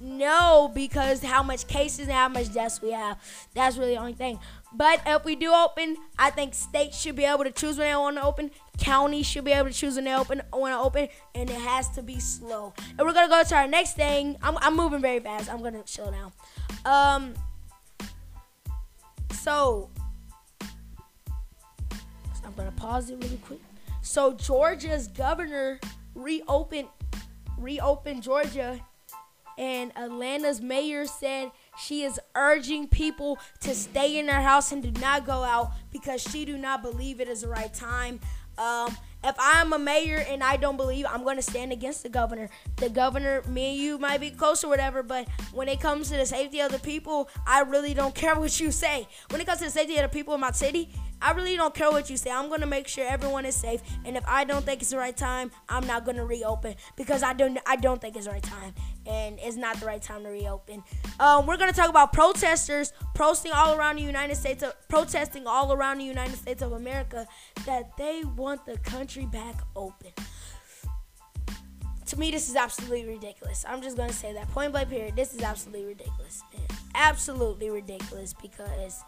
No, 0.00 0.70
because 0.72 1.22
how 1.22 1.42
much 1.42 1.66
cases 1.66 2.06
and 2.06 2.12
how 2.12 2.28
much 2.28 2.52
deaths 2.52 2.80
we 2.80 2.92
have. 2.92 3.18
That's 3.54 3.76
really 3.76 3.94
the 3.94 4.00
only 4.00 4.12
thing. 4.12 4.38
But 4.72 5.00
if 5.06 5.24
we 5.24 5.34
do 5.34 5.52
open, 5.52 5.96
I 6.16 6.30
think 6.30 6.54
states 6.54 7.00
should 7.00 7.16
be 7.16 7.24
able 7.24 7.42
to 7.42 7.50
choose 7.50 7.78
when 7.78 7.88
they 7.88 7.96
want 7.96 8.16
to 8.16 8.22
open. 8.22 8.52
Counties 8.78 9.26
should 9.26 9.44
be 9.44 9.50
able 9.50 9.68
to 9.68 9.74
choose 9.74 9.96
when 9.96 10.04
they 10.04 10.14
open 10.14 10.40
want 10.52 10.72
to 10.72 10.78
open, 10.78 11.08
and 11.34 11.50
it 11.50 11.60
has 11.60 11.88
to 11.90 12.02
be 12.02 12.20
slow. 12.20 12.74
And 12.90 13.00
we're 13.00 13.12
gonna 13.12 13.28
go 13.28 13.42
to 13.42 13.56
our 13.56 13.66
next 13.66 13.96
thing. 13.96 14.36
I'm, 14.40 14.56
I'm 14.58 14.76
moving 14.76 15.00
very 15.00 15.18
fast. 15.18 15.50
I'm 15.50 15.62
gonna 15.62 15.82
slow 15.84 16.10
now. 16.10 16.32
Um. 16.84 17.34
So 19.32 19.90
I'm 22.44 22.54
gonna 22.54 22.72
pause 22.72 23.10
it 23.10 23.16
really 23.22 23.38
quick. 23.38 23.60
So 24.02 24.32
Georgia's 24.32 25.08
governor 25.08 25.80
reopened 26.14 26.88
reopened 27.58 28.22
Georgia 28.22 28.80
and 29.58 29.92
Atlanta's 29.96 30.60
mayor 30.60 31.04
said 31.04 31.50
she 31.76 32.04
is 32.04 32.20
urging 32.36 32.86
people 32.86 33.38
to 33.60 33.74
stay 33.74 34.18
in 34.18 34.26
their 34.26 34.40
house 34.40 34.70
and 34.70 34.82
do 34.82 35.00
not 35.00 35.26
go 35.26 35.42
out 35.42 35.72
because 35.90 36.22
she 36.22 36.44
do 36.44 36.56
not 36.56 36.80
believe 36.80 37.20
it 37.20 37.28
is 37.28 37.40
the 37.40 37.48
right 37.48 37.74
time. 37.74 38.20
Um, 38.56 38.96
if 39.24 39.34
I'm 39.38 39.72
a 39.72 39.78
mayor 39.78 40.24
and 40.28 40.42
I 40.42 40.56
don't 40.56 40.76
believe, 40.76 41.06
I'm 41.08 41.24
going 41.24 41.36
to 41.36 41.42
stand 41.42 41.72
against 41.72 42.02
the 42.02 42.08
governor. 42.08 42.48
The 42.76 42.88
governor, 42.88 43.42
me 43.48 43.70
and 43.70 43.78
you 43.78 43.98
might 43.98 44.20
be 44.20 44.30
close 44.30 44.62
or 44.62 44.68
whatever, 44.68 45.02
but 45.02 45.28
when 45.52 45.68
it 45.68 45.80
comes 45.80 46.10
to 46.10 46.16
the 46.16 46.26
safety 46.26 46.60
of 46.60 46.70
the 46.70 46.78
people, 46.78 47.28
I 47.46 47.60
really 47.60 47.94
don't 47.94 48.14
care 48.14 48.34
what 48.38 48.58
you 48.60 48.70
say. 48.70 49.08
When 49.30 49.40
it 49.40 49.46
comes 49.46 49.58
to 49.58 49.66
the 49.66 49.70
safety 49.70 49.96
of 49.96 50.02
the 50.02 50.08
people 50.08 50.34
in 50.34 50.40
my 50.40 50.52
city, 50.52 50.90
I 51.20 51.32
really 51.32 51.56
don't 51.56 51.74
care 51.74 51.90
what 51.90 52.08
you 52.10 52.16
say. 52.16 52.30
I'm 52.30 52.48
gonna 52.48 52.66
make 52.66 52.86
sure 52.88 53.06
everyone 53.06 53.44
is 53.44 53.54
safe. 53.54 53.82
And 54.04 54.16
if 54.16 54.24
I 54.26 54.44
don't 54.44 54.64
think 54.64 54.82
it's 54.82 54.90
the 54.90 54.98
right 54.98 55.16
time, 55.16 55.50
I'm 55.68 55.86
not 55.86 56.04
gonna 56.04 56.24
reopen 56.24 56.74
because 56.96 57.22
I 57.22 57.32
don't 57.32 57.58
I 57.66 57.76
don't 57.76 58.00
think 58.00 58.16
it's 58.16 58.26
the 58.26 58.32
right 58.32 58.42
time, 58.42 58.74
and 59.06 59.38
it's 59.40 59.56
not 59.56 59.80
the 59.80 59.86
right 59.86 60.02
time 60.02 60.22
to 60.22 60.28
reopen. 60.28 60.82
Um, 61.18 61.46
we're 61.46 61.56
gonna 61.56 61.72
talk 61.72 61.90
about 61.90 62.12
protesters 62.12 62.92
protesting 63.14 63.52
all 63.52 63.74
around 63.76 63.96
the 63.96 64.02
United 64.02 64.36
States, 64.36 64.62
of, 64.62 64.74
protesting 64.88 65.46
all 65.46 65.72
around 65.72 65.98
the 65.98 66.04
United 66.04 66.36
States 66.36 66.62
of 66.62 66.72
America 66.72 67.26
that 67.66 67.96
they 67.96 68.22
want 68.36 68.64
the 68.66 68.78
country 68.78 69.26
back 69.26 69.56
open. 69.74 70.12
To 72.06 72.18
me, 72.18 72.30
this 72.30 72.48
is 72.48 72.56
absolutely 72.56 73.06
ridiculous. 73.06 73.66
I'm 73.68 73.82
just 73.82 73.96
gonna 73.96 74.12
say 74.12 74.32
that 74.32 74.48
point 74.50 74.72
blank 74.72 74.88
period. 74.88 75.16
This 75.16 75.34
is 75.34 75.42
absolutely 75.42 75.84
ridiculous. 75.84 76.42
Man. 76.54 76.66
Absolutely 76.94 77.70
ridiculous 77.70 78.32
because 78.40 79.02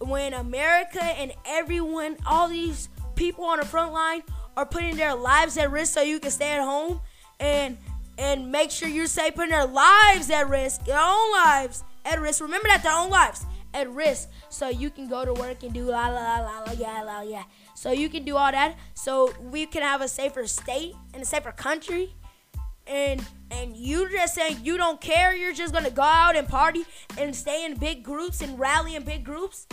when 0.00 0.34
America 0.34 1.02
and 1.02 1.32
everyone, 1.46 2.16
all 2.26 2.48
these 2.48 2.88
people 3.14 3.44
on 3.44 3.58
the 3.58 3.66
front 3.66 3.92
line 3.92 4.22
are 4.56 4.66
putting 4.66 4.96
their 4.96 5.14
lives 5.14 5.56
at 5.56 5.70
risk 5.70 5.94
so 5.94 6.02
you 6.02 6.20
can 6.20 6.30
stay 6.30 6.52
at 6.52 6.62
home 6.62 7.00
and 7.40 7.76
and 8.18 8.50
make 8.50 8.70
sure 8.72 8.88
you're 8.88 9.06
safe, 9.06 9.34
putting 9.36 9.52
their 9.52 9.66
lives 9.66 10.28
at 10.28 10.48
risk, 10.48 10.84
their 10.84 10.98
own 10.98 11.32
lives 11.32 11.84
at 12.04 12.20
risk. 12.20 12.40
Remember 12.40 12.66
that 12.66 12.82
their 12.82 12.92
own 12.92 13.10
lives 13.10 13.46
at 13.74 13.88
risk, 13.92 14.28
so 14.48 14.68
you 14.68 14.90
can 14.90 15.08
go 15.08 15.24
to 15.24 15.32
work 15.34 15.62
and 15.62 15.72
do 15.72 15.84
la 15.84 16.08
la 16.08 16.20
la 16.20 16.40
la 16.40 16.58
la 16.66 16.72
yeah 16.72 17.02
la 17.02 17.20
yeah. 17.20 17.44
So 17.74 17.92
you 17.92 18.08
can 18.08 18.24
do 18.24 18.36
all 18.36 18.50
that, 18.50 18.76
so 18.94 19.32
we 19.40 19.66
can 19.66 19.82
have 19.82 20.00
a 20.00 20.08
safer 20.08 20.46
state 20.46 20.94
and 21.14 21.22
a 21.22 21.26
safer 21.26 21.52
country. 21.52 22.14
And 22.86 23.24
and 23.50 23.76
you 23.76 24.10
just 24.10 24.34
saying 24.34 24.58
you 24.62 24.76
don't 24.76 25.00
care, 25.00 25.36
you're 25.36 25.52
just 25.52 25.72
gonna 25.72 25.90
go 25.90 26.02
out 26.02 26.34
and 26.34 26.48
party 26.48 26.84
and 27.16 27.36
stay 27.36 27.64
in 27.64 27.76
big 27.76 28.02
groups 28.02 28.40
and 28.40 28.58
rally 28.58 28.96
in 28.96 29.04
big 29.04 29.24
groups. 29.24 29.66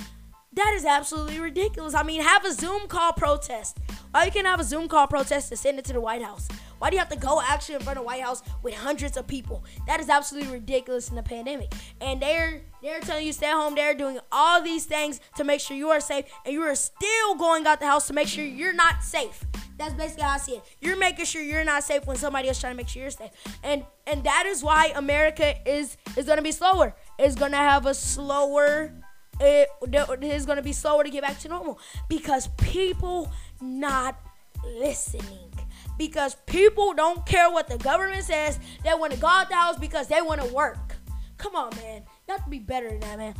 That 0.55 0.73
is 0.75 0.85
absolutely 0.85 1.39
ridiculous. 1.39 1.93
I 1.93 2.03
mean, 2.03 2.21
have 2.21 2.45
a 2.45 2.53
Zoom 2.53 2.87
call 2.87 3.11
protest. 3.11 3.77
Why 4.11 4.23
you 4.25 4.31
can't 4.31 4.47
have 4.47 4.61
a 4.61 4.63
Zoom 4.63 4.87
call 4.87 5.05
protest 5.07 5.49
to 5.49 5.57
send 5.57 5.79
it 5.79 5.85
to 5.85 5.93
the 5.93 5.99
White 5.99 6.21
House? 6.21 6.47
Why 6.79 6.89
do 6.89 6.95
you 6.95 6.99
have 6.99 7.09
to 7.09 7.17
go 7.17 7.41
actually 7.41 7.75
in 7.75 7.81
front 7.81 7.99
of 7.99 8.03
the 8.03 8.07
White 8.07 8.21
House 8.21 8.41
with 8.63 8.73
hundreds 8.73 9.17
of 9.17 9.27
people? 9.27 9.65
That 9.87 9.99
is 9.99 10.09
absolutely 10.09 10.51
ridiculous 10.51 11.09
in 11.09 11.15
the 11.15 11.23
pandemic. 11.23 11.73
And 11.99 12.21
they're 12.21 12.61
they're 12.81 13.01
telling 13.01 13.25
you 13.25 13.33
stay 13.33 13.51
home. 13.51 13.75
They're 13.75 13.93
doing 13.93 14.19
all 14.31 14.61
these 14.61 14.85
things 14.85 15.19
to 15.35 15.43
make 15.43 15.59
sure 15.59 15.75
you 15.75 15.89
are 15.89 15.99
safe, 15.99 16.25
and 16.45 16.53
you 16.53 16.61
are 16.61 16.75
still 16.75 17.35
going 17.35 17.67
out 17.67 17.79
the 17.79 17.87
house 17.87 18.07
to 18.07 18.13
make 18.13 18.27
sure 18.27 18.45
you're 18.45 18.73
not 18.73 19.03
safe. 19.03 19.43
That's 19.77 19.93
basically 19.93 20.23
how 20.23 20.35
I 20.35 20.37
see 20.37 20.53
it. 20.53 20.63
You're 20.79 20.97
making 20.97 21.25
sure 21.25 21.41
you're 21.41 21.65
not 21.65 21.83
safe 21.83 22.05
when 22.05 22.15
somebody 22.15 22.47
else 22.47 22.61
trying 22.61 22.73
to 22.73 22.77
make 22.77 22.87
sure 22.87 23.01
you're 23.01 23.11
safe. 23.11 23.31
And 23.63 23.85
and 24.07 24.23
that 24.23 24.45
is 24.45 24.63
why 24.63 24.93
America 24.95 25.55
is 25.69 25.97
is 26.15 26.25
gonna 26.25 26.41
be 26.41 26.53
slower. 26.53 26.95
It's 27.19 27.35
gonna 27.35 27.57
have 27.57 27.85
a 27.85 27.93
slower 27.93 28.93
it 29.39 29.69
is 30.23 30.45
going 30.45 30.57
to 30.57 30.63
be 30.63 30.73
slower 30.73 31.03
to 31.03 31.09
get 31.09 31.23
back 31.23 31.39
to 31.39 31.49
normal 31.49 31.79
because 32.07 32.47
people 32.57 33.31
not 33.61 34.19
listening. 34.63 35.51
Because 35.97 36.35
people 36.45 36.93
don't 36.93 37.25
care 37.25 37.49
what 37.49 37.67
the 37.67 37.77
government 37.77 38.23
says. 38.23 38.59
They 38.83 38.93
want 38.93 39.13
to 39.13 39.19
go 39.19 39.27
out 39.27 39.49
the 39.49 39.55
house 39.55 39.77
because 39.77 40.07
they 40.07 40.21
want 40.21 40.41
to 40.41 40.53
work. 40.53 40.95
Come 41.37 41.55
on 41.55 41.75
man. 41.77 42.03
You 42.27 42.33
have 42.33 42.43
to 42.43 42.49
be 42.49 42.59
better 42.59 42.89
than 42.89 42.99
that 43.01 43.17
man. 43.17 43.35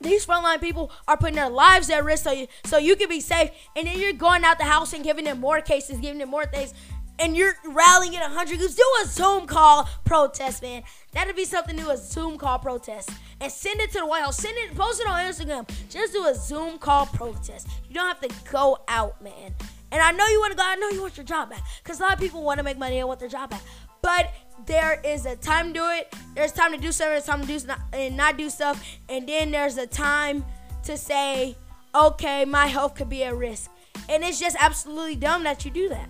These 0.00 0.26
frontline 0.26 0.60
people 0.60 0.92
are 1.08 1.16
putting 1.16 1.36
their 1.36 1.48
lives 1.48 1.88
at 1.88 2.04
risk 2.04 2.24
so 2.24 2.32
you 2.32 2.46
so 2.64 2.78
you 2.78 2.96
can 2.96 3.08
be 3.08 3.20
safe. 3.20 3.50
And 3.74 3.86
then 3.86 3.98
you're 3.98 4.12
going 4.12 4.44
out 4.44 4.58
the 4.58 4.64
house 4.64 4.92
and 4.92 5.02
giving 5.02 5.24
them 5.24 5.40
more 5.40 5.60
cases 5.60 5.98
giving 5.98 6.18
them 6.18 6.28
more 6.28 6.46
things 6.46 6.74
and 7.18 7.36
you're 7.36 7.54
rallying 7.64 8.16
at 8.16 8.22
100 8.22 8.58
groups, 8.58 8.74
do 8.74 8.84
a 9.02 9.06
Zoom 9.06 9.46
call 9.46 9.88
protest, 10.04 10.62
man. 10.62 10.82
That'd 11.12 11.36
be 11.36 11.44
something 11.44 11.76
new, 11.76 11.90
a 11.90 11.96
Zoom 11.96 12.36
call 12.36 12.58
protest. 12.58 13.10
And 13.40 13.50
send 13.50 13.80
it 13.80 13.90
to 13.92 14.00
the 14.00 14.06
White 14.06 14.22
House. 14.22 14.36
Send 14.36 14.56
it, 14.58 14.74
post 14.74 15.00
it 15.00 15.06
on 15.06 15.20
Instagram. 15.24 15.68
Just 15.88 16.12
do 16.12 16.26
a 16.26 16.34
Zoom 16.34 16.78
call 16.78 17.06
protest. 17.06 17.68
You 17.88 17.94
don't 17.94 18.06
have 18.06 18.20
to 18.20 18.50
go 18.50 18.78
out, 18.88 19.22
man. 19.22 19.54
And 19.92 20.02
I 20.02 20.12
know 20.12 20.26
you 20.26 20.40
want 20.40 20.52
to 20.52 20.56
go, 20.56 20.64
I 20.64 20.76
know 20.76 20.90
you 20.90 21.00
want 21.00 21.16
your 21.16 21.24
job 21.24 21.50
back. 21.50 21.62
Because 21.82 22.00
a 22.00 22.02
lot 22.02 22.14
of 22.14 22.18
people 22.18 22.42
want 22.42 22.58
to 22.58 22.64
make 22.64 22.78
money 22.78 22.98
and 22.98 23.08
want 23.08 23.20
their 23.20 23.28
job 23.28 23.50
back. 23.50 23.62
But 24.02 24.32
there 24.66 25.00
is 25.04 25.26
a 25.26 25.36
time 25.36 25.68
to 25.68 25.72
do 25.72 25.88
it. 25.90 26.14
There's 26.34 26.52
time 26.52 26.72
to 26.72 26.78
do 26.78 26.92
stuff, 26.92 27.08
there's 27.08 27.24
time 27.24 27.40
to 27.40 27.46
do 27.46 27.72
and 27.92 28.16
not 28.16 28.36
do 28.36 28.50
stuff. 28.50 28.84
And 29.08 29.28
then 29.28 29.50
there's 29.50 29.78
a 29.78 29.86
time 29.86 30.44
to 30.84 30.96
say, 30.96 31.56
okay, 31.94 32.44
my 32.44 32.66
health 32.66 32.94
could 32.94 33.08
be 33.08 33.24
at 33.24 33.34
risk. 33.34 33.70
And 34.08 34.22
it's 34.22 34.38
just 34.38 34.56
absolutely 34.60 35.16
dumb 35.16 35.44
that 35.44 35.64
you 35.64 35.70
do 35.70 35.88
that 35.88 36.08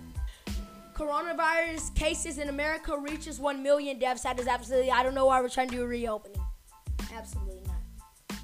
coronavirus 0.97 1.93
cases 1.93 2.39
in 2.39 2.49
America 2.49 2.97
reaches 2.97 3.39
1 3.39 3.61
million 3.61 3.99
deaths, 3.99 4.23
that 4.23 4.39
is 4.39 4.47
absolutely, 4.47 4.89
I 4.91 5.03
don't 5.03 5.13
know 5.13 5.27
why 5.27 5.39
we're 5.41 5.49
trying 5.49 5.69
to 5.69 5.75
do 5.75 5.83
a 5.83 5.87
reopening. 5.87 6.41
Absolutely 7.13 7.61
not. 7.67 8.39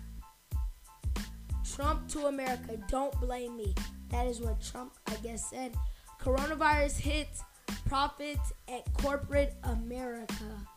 Trump 1.75 2.07
to 2.10 2.27
America, 2.27 2.77
don't 2.88 3.19
blame 3.19 3.57
me. 3.57 3.74
That 4.10 4.27
is 4.27 4.39
what 4.39 4.62
Trump, 4.62 4.93
I 5.07 5.15
guess, 5.24 5.50
said. 5.50 5.74
Coronavirus 6.22 6.98
hits 7.00 7.41
profits 7.88 8.53
at 8.67 8.91
corporate 8.93 9.55
America. 9.63 10.67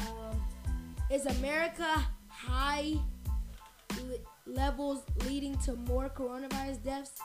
Um, 0.00 0.44
is 1.10 1.24
America 1.24 2.04
high 2.28 2.94
levels 4.46 5.02
leading 5.26 5.56
to 5.58 5.74
more 5.74 6.10
coronavirus 6.10 6.84
deaths? 6.84 7.18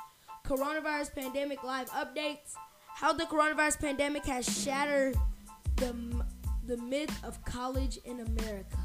Coronavirus 0.46 1.14
pandemic 1.14 1.64
live 1.64 1.90
updates 1.90 2.56
how 2.98 3.14
the 3.14 3.26
coronavirus 3.26 3.80
pandemic 3.80 4.26
has 4.26 4.44
shattered 4.64 5.16
the, 5.76 5.96
the 6.66 6.78
myth 6.78 7.16
of 7.24 7.44
college 7.46 8.00
in 8.06 8.22
America. 8.22 8.80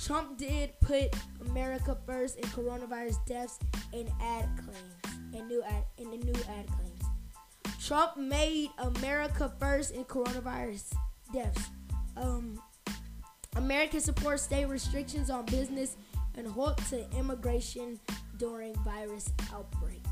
Trump 0.00 0.38
did 0.38 0.70
put 0.80 1.08
America 1.48 1.98
first 2.06 2.38
in 2.38 2.44
coronavirus 2.50 3.16
deaths 3.26 3.58
and 3.92 4.08
ad 4.22 4.48
claims 4.54 5.34
and 5.34 5.48
new 5.48 5.60
ad 5.64 5.84
in 5.98 6.08
the 6.12 6.18
new 6.18 6.40
ad 6.50 6.68
claims. 6.68 7.84
Trump 7.84 8.16
made 8.16 8.70
America 8.78 9.52
first 9.58 9.92
in 9.92 10.04
coronavirus 10.04 10.94
deaths. 11.34 11.64
Um, 12.16 12.62
America 13.56 14.00
supports 14.00 14.44
state 14.44 14.66
restrictions 14.66 15.30
on 15.30 15.46
business 15.46 15.96
and 16.36 16.46
halt 16.46 16.78
to 16.90 17.04
immigration 17.18 17.98
during 18.36 18.72
virus 18.84 19.32
outbreak. 19.52 20.06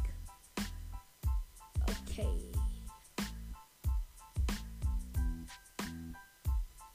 Okay. 1.89 2.48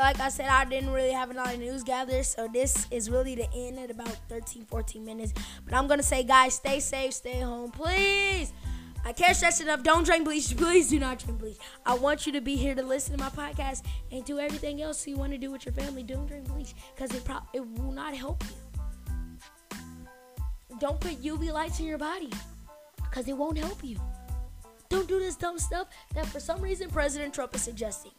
Like 0.04 0.20
I 0.20 0.28
said, 0.28 0.48
I 0.50 0.66
didn't 0.66 0.92
really 0.92 1.14
have 1.14 1.32
a 1.32 1.34
lot 1.34 1.54
of 1.54 1.60
news 1.62 1.82
gathered, 1.82 2.26
so 2.26 2.50
this 2.52 2.88
is 2.92 3.10
really 3.10 3.36
the 3.36 3.48
end 3.56 3.80
at 3.80 3.90
about 3.90 4.14
13, 4.28 4.66
14 4.66 5.06
minutes. 5.06 5.34
But 5.64 5.76
I'm 5.76 5.88
gonna 5.88 6.04
say, 6.04 6.24
guys, 6.24 6.56
stay 6.56 6.82
safe, 6.82 7.14
stay 7.14 7.40
home, 7.40 7.72
please. 7.72 8.52
I 9.06 9.14
can't 9.14 9.34
stress 9.34 9.62
enough. 9.62 9.82
Don't 9.82 10.04
drink 10.06 10.26
bleach. 10.26 10.58
Please 10.58 10.90
do 10.90 10.98
not 10.98 11.20
drink 11.20 11.40
bleach. 11.40 11.58
I 11.86 11.94
want 11.94 12.26
you 12.26 12.32
to 12.34 12.42
be 12.42 12.56
here 12.56 12.74
to 12.74 12.84
listen 12.84 13.18
to 13.18 13.22
my 13.22 13.30
podcast 13.30 13.84
and 14.12 14.24
do 14.24 14.40
everything 14.40 14.82
else 14.82 15.06
you 15.06 15.18
want 15.18 15.34
to 15.34 15.38
do 15.38 15.52
with 15.52 15.66
your 15.66 15.74
family. 15.74 16.04
Don't 16.04 16.26
drink 16.26 16.48
bleach 16.48 16.74
because 16.96 17.14
it 17.14 17.24
pro- 17.26 17.48
it 17.54 17.66
will 17.66 17.92
not 17.92 18.14
help 18.16 18.44
you. 18.44 19.78
Don't 20.80 21.02
put 21.02 21.22
UV 21.22 21.52
lights 21.52 21.82
in 21.82 21.86
your 21.86 21.98
body 21.98 22.30
because 22.98 23.28
it 23.28 23.38
won't 23.38 23.58
help 23.58 23.84
you. 23.84 23.98
Don't 24.88 25.08
do 25.08 25.20
this 25.20 25.36
dumb 25.36 25.60
stuff 25.60 25.88
that 26.14 26.26
for 26.26 26.40
some 26.40 26.62
reason 26.62 26.90
President 26.90 27.34
Trump 27.34 27.54
is 27.56 27.62
suggesting 27.62 28.14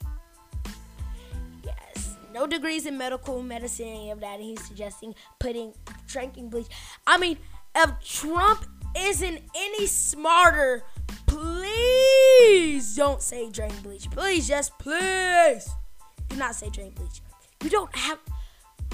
no 2.34 2.48
degrees 2.48 2.84
in 2.84 2.98
medical 2.98 3.42
medicine, 3.42 3.86
any 3.86 4.10
of 4.10 4.20
that. 4.20 4.40
And 4.40 4.42
he's 4.42 4.66
suggesting 4.66 5.14
putting 5.38 5.72
drinking 6.08 6.50
bleach. 6.50 6.66
I 7.06 7.16
mean, 7.16 7.38
if 7.76 7.90
Trump 8.04 8.66
isn't 8.98 9.40
any 9.54 9.86
smarter, 9.86 10.82
please 11.26 12.96
don't 12.96 13.22
say 13.22 13.48
drink 13.50 13.80
bleach. 13.82 14.10
Please, 14.10 14.48
just 14.48 14.76
please 14.78 15.68
do 16.28 16.36
not 16.36 16.56
say 16.56 16.68
drink 16.70 16.96
bleach. 16.96 17.22
You 17.62 17.70
don't 17.70 17.94
have 17.96 18.18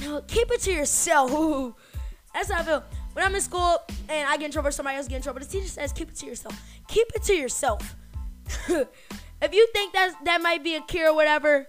no. 0.02 0.20
Keep 0.22 0.52
it 0.52 0.60
to 0.62 0.72
yourself. 0.72 1.74
That's 2.34 2.52
how 2.52 2.60
I 2.60 2.62
feel. 2.62 2.84
When 3.14 3.24
I'm 3.24 3.34
in 3.34 3.40
school 3.40 3.78
and 4.08 4.28
I 4.28 4.36
get 4.36 4.46
in 4.46 4.52
trouble, 4.52 4.70
somebody 4.70 4.98
else 4.98 5.08
get 5.08 5.16
in 5.16 5.22
trouble. 5.22 5.40
The 5.40 5.46
teacher 5.46 5.66
says, 5.66 5.92
"Keep 5.92 6.10
it 6.10 6.16
to 6.16 6.26
yourself. 6.26 6.62
Keep 6.88 7.08
it 7.14 7.22
to 7.24 7.34
yourself." 7.34 7.96
if 8.68 9.54
you 9.54 9.66
think 9.72 9.94
that 9.94 10.14
that 10.24 10.42
might 10.42 10.62
be 10.62 10.76
a 10.76 10.82
cure 10.82 11.10
or 11.10 11.14
whatever, 11.14 11.66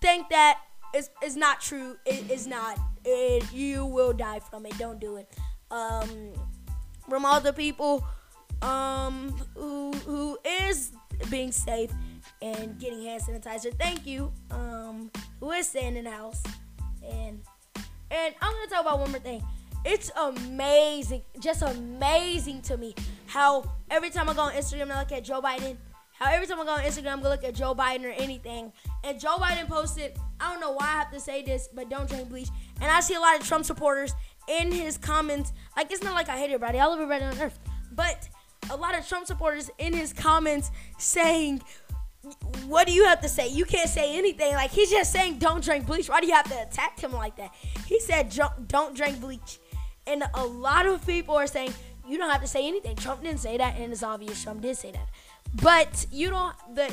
think 0.00 0.28
that 0.30 0.60
it's, 0.94 1.10
it's 1.22 1.36
not 1.36 1.60
true. 1.60 1.96
It 2.06 2.30
is 2.30 2.46
not. 2.46 2.78
It, 3.04 3.52
you 3.52 3.86
will 3.86 4.12
die 4.12 4.40
from 4.40 4.66
it. 4.66 4.76
Don't 4.78 5.00
do 5.00 5.16
it. 5.16 5.28
Um, 5.70 6.32
from 7.08 7.24
all 7.24 7.40
the 7.40 7.52
people 7.52 8.04
um, 8.62 9.34
who, 9.54 9.92
who 9.92 10.38
is 10.44 10.92
being 11.30 11.52
safe 11.52 11.90
and 12.42 12.78
getting 12.78 13.02
hand 13.02 13.22
sanitizer, 13.22 13.72
thank 13.78 14.06
you. 14.06 14.32
Um, 14.50 15.10
who 15.40 15.50
is 15.52 15.68
staying 15.68 15.96
in 15.96 16.04
the 16.04 16.10
house. 16.10 16.42
And, 17.02 17.40
and 18.10 18.34
I'm 18.40 18.52
going 18.52 18.68
to 18.68 18.74
talk 18.74 18.82
about 18.82 18.98
one 19.00 19.10
more 19.10 19.20
thing. 19.20 19.42
It's 19.84 20.10
amazing, 20.20 21.22
just 21.40 21.62
amazing 21.62 22.62
to 22.62 22.76
me 22.76 22.94
how 23.26 23.70
every 23.90 24.10
time 24.10 24.28
I 24.28 24.34
go 24.34 24.42
on 24.42 24.52
Instagram 24.52 24.82
and 24.82 24.98
look 24.98 25.12
at 25.12 25.24
Joe 25.24 25.40
Biden, 25.40 25.76
how 26.18 26.32
every 26.32 26.46
time 26.46 26.60
I 26.60 26.64
go 26.64 26.72
on 26.72 26.80
Instagram, 26.80 27.22
gonna 27.22 27.28
look 27.28 27.44
at 27.44 27.54
Joe 27.54 27.74
Biden 27.74 28.04
or 28.04 28.10
anything, 28.10 28.72
and 29.04 29.20
Joe 29.20 29.36
Biden 29.36 29.68
posted, 29.68 30.18
I 30.40 30.52
don't 30.52 30.60
know 30.60 30.72
why 30.72 30.84
I 30.84 30.92
have 30.92 31.12
to 31.12 31.20
say 31.20 31.42
this, 31.42 31.68
but 31.74 31.88
don't 31.88 32.08
drink 32.08 32.28
bleach. 32.28 32.48
And 32.80 32.90
I 32.90 33.00
see 33.00 33.14
a 33.14 33.20
lot 33.20 33.40
of 33.40 33.46
Trump 33.46 33.64
supporters 33.64 34.14
in 34.48 34.72
his 34.72 34.96
comments. 34.98 35.52
Like 35.76 35.90
it's 35.92 36.02
not 36.02 36.14
like 36.14 36.28
I 36.28 36.38
hate 36.38 36.46
everybody. 36.46 36.78
I 36.78 36.86
love 36.86 37.00
everybody 37.00 37.24
on 37.24 37.38
earth. 37.38 37.58
But 37.92 38.28
a 38.70 38.76
lot 38.76 38.98
of 38.98 39.06
Trump 39.06 39.26
supporters 39.26 39.70
in 39.78 39.92
his 39.92 40.12
comments 40.12 40.70
saying, 40.98 41.62
what 42.66 42.86
do 42.86 42.92
you 42.92 43.04
have 43.04 43.20
to 43.22 43.28
say? 43.28 43.48
You 43.48 43.64
can't 43.64 43.88
say 43.88 44.16
anything. 44.18 44.52
Like 44.54 44.70
he's 44.70 44.90
just 44.90 45.12
saying, 45.12 45.38
don't 45.38 45.64
drink 45.64 45.86
bleach. 45.86 46.08
Why 46.08 46.20
do 46.20 46.26
you 46.26 46.34
have 46.34 46.48
to 46.48 46.62
attack 46.62 46.98
him 46.98 47.12
like 47.12 47.36
that? 47.36 47.50
He 47.86 48.00
said, 48.00 48.36
don't 48.66 48.94
drink 48.94 49.20
bleach, 49.20 49.58
and 50.06 50.24
a 50.34 50.44
lot 50.44 50.86
of 50.86 51.06
people 51.06 51.36
are 51.36 51.46
saying 51.46 51.72
you 52.06 52.18
don't 52.18 52.30
have 52.30 52.42
to 52.42 52.46
say 52.46 52.66
anything. 52.66 52.96
Trump 52.96 53.22
didn't 53.22 53.40
say 53.40 53.56
that, 53.56 53.78
and 53.78 53.92
it's 53.92 54.02
obvious 54.02 54.42
Trump 54.42 54.60
did 54.60 54.76
say 54.76 54.90
that. 54.90 55.08
But 55.62 56.06
you 56.10 56.28
don't. 56.28 56.54
The 56.74 56.92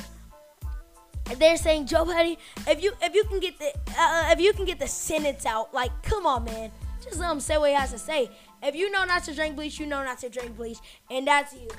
they're 1.34 1.58
saying 1.58 1.88
Joe 1.88 2.05
Buddy, 2.05 2.38
if 2.67 2.84
you 2.84 2.94
if 3.01 3.13
you 3.15 3.24
can 3.25 3.39
get 3.39 3.58
the 3.60 3.74
uh, 3.98 4.29
if 4.32 4.39
you 4.39 4.53
can 4.53 4.65
get 4.65 4.79
the 4.79 4.88
sentence 4.88 5.46
out, 5.46 5.74
like 5.74 5.91
come 6.03 6.25
on, 6.25 6.46
man, 6.46 6.72
just 7.03 7.20
let 7.20 7.32
him 7.32 7.39
say 7.39 7.58
what 7.58 7.70
he 7.70 7.75
has 7.75 7.91
to 7.91 8.00
say. 8.00 8.29
If 8.62 8.75
you 8.75 8.91
know 8.91 9.05
not 9.05 9.24
to 9.25 9.34
drink 9.34 9.55
bleach, 9.55 9.79
you 9.79 9.86
know 9.86 10.03
not 10.03 10.20
to 10.20 10.29
drink 10.29 10.55
bleach, 10.55 10.79
and 11.10 11.27
that's 11.27 11.53
you. 11.53 11.70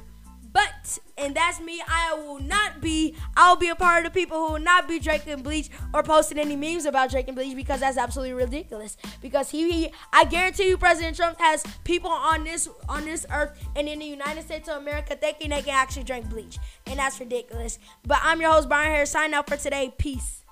But 0.57 1.01
and 1.19 1.35
that's 1.35 1.61
me. 1.61 1.83
I 1.87 2.15
will 2.15 2.41
not 2.41 2.81
be. 2.81 3.15
I'll 3.37 3.57
be 3.57 3.69
a 3.69 3.75
part 3.75 4.07
of 4.07 4.11
the 4.11 4.19
people 4.19 4.39
who 4.39 4.53
will 4.55 4.59
not 4.59 4.89
be 4.89 4.99
drinking 4.99 5.43
bleach 5.43 5.69
or 5.93 6.03
posting 6.03 6.39
any 6.39 6.57
memes 6.57 6.87
about 6.87 7.11
drinking 7.11 7.35
bleach 7.35 7.55
because 7.55 7.81
that's 7.81 7.99
absolutely 7.99 8.33
ridiculous. 8.33 8.97
Because 9.21 9.51
he, 9.51 9.71
he, 9.71 9.93
I 10.15 10.25
guarantee 10.25 10.69
you, 10.69 10.79
President 10.79 11.15
Trump 11.15 11.39
has 11.41 11.63
people 11.85 12.11
on 12.11 12.45
this 12.45 12.71
on 12.89 13.05
this 13.05 13.27
earth 13.31 13.53
and 13.77 13.87
in 13.87 13.99
the 13.99 14.07
United 14.07 14.45
States 14.45 14.67
of 14.71 14.79
America 14.79 15.15
thinking 15.15 15.51
they 15.51 15.61
can 15.61 15.75
actually 15.75 16.05
drink 16.05 16.31
bleach, 16.31 16.57
and 16.87 16.99
that's 16.99 17.21
ridiculous. 17.21 17.79
But 18.07 18.21
I'm 18.23 18.41
your 18.41 18.53
host 18.53 18.71
Brian 18.71 18.91
Harris. 18.91 19.11
Sign 19.11 19.35
out 19.35 19.51
for 19.51 19.59
today. 19.59 19.93
Peace. 19.99 20.46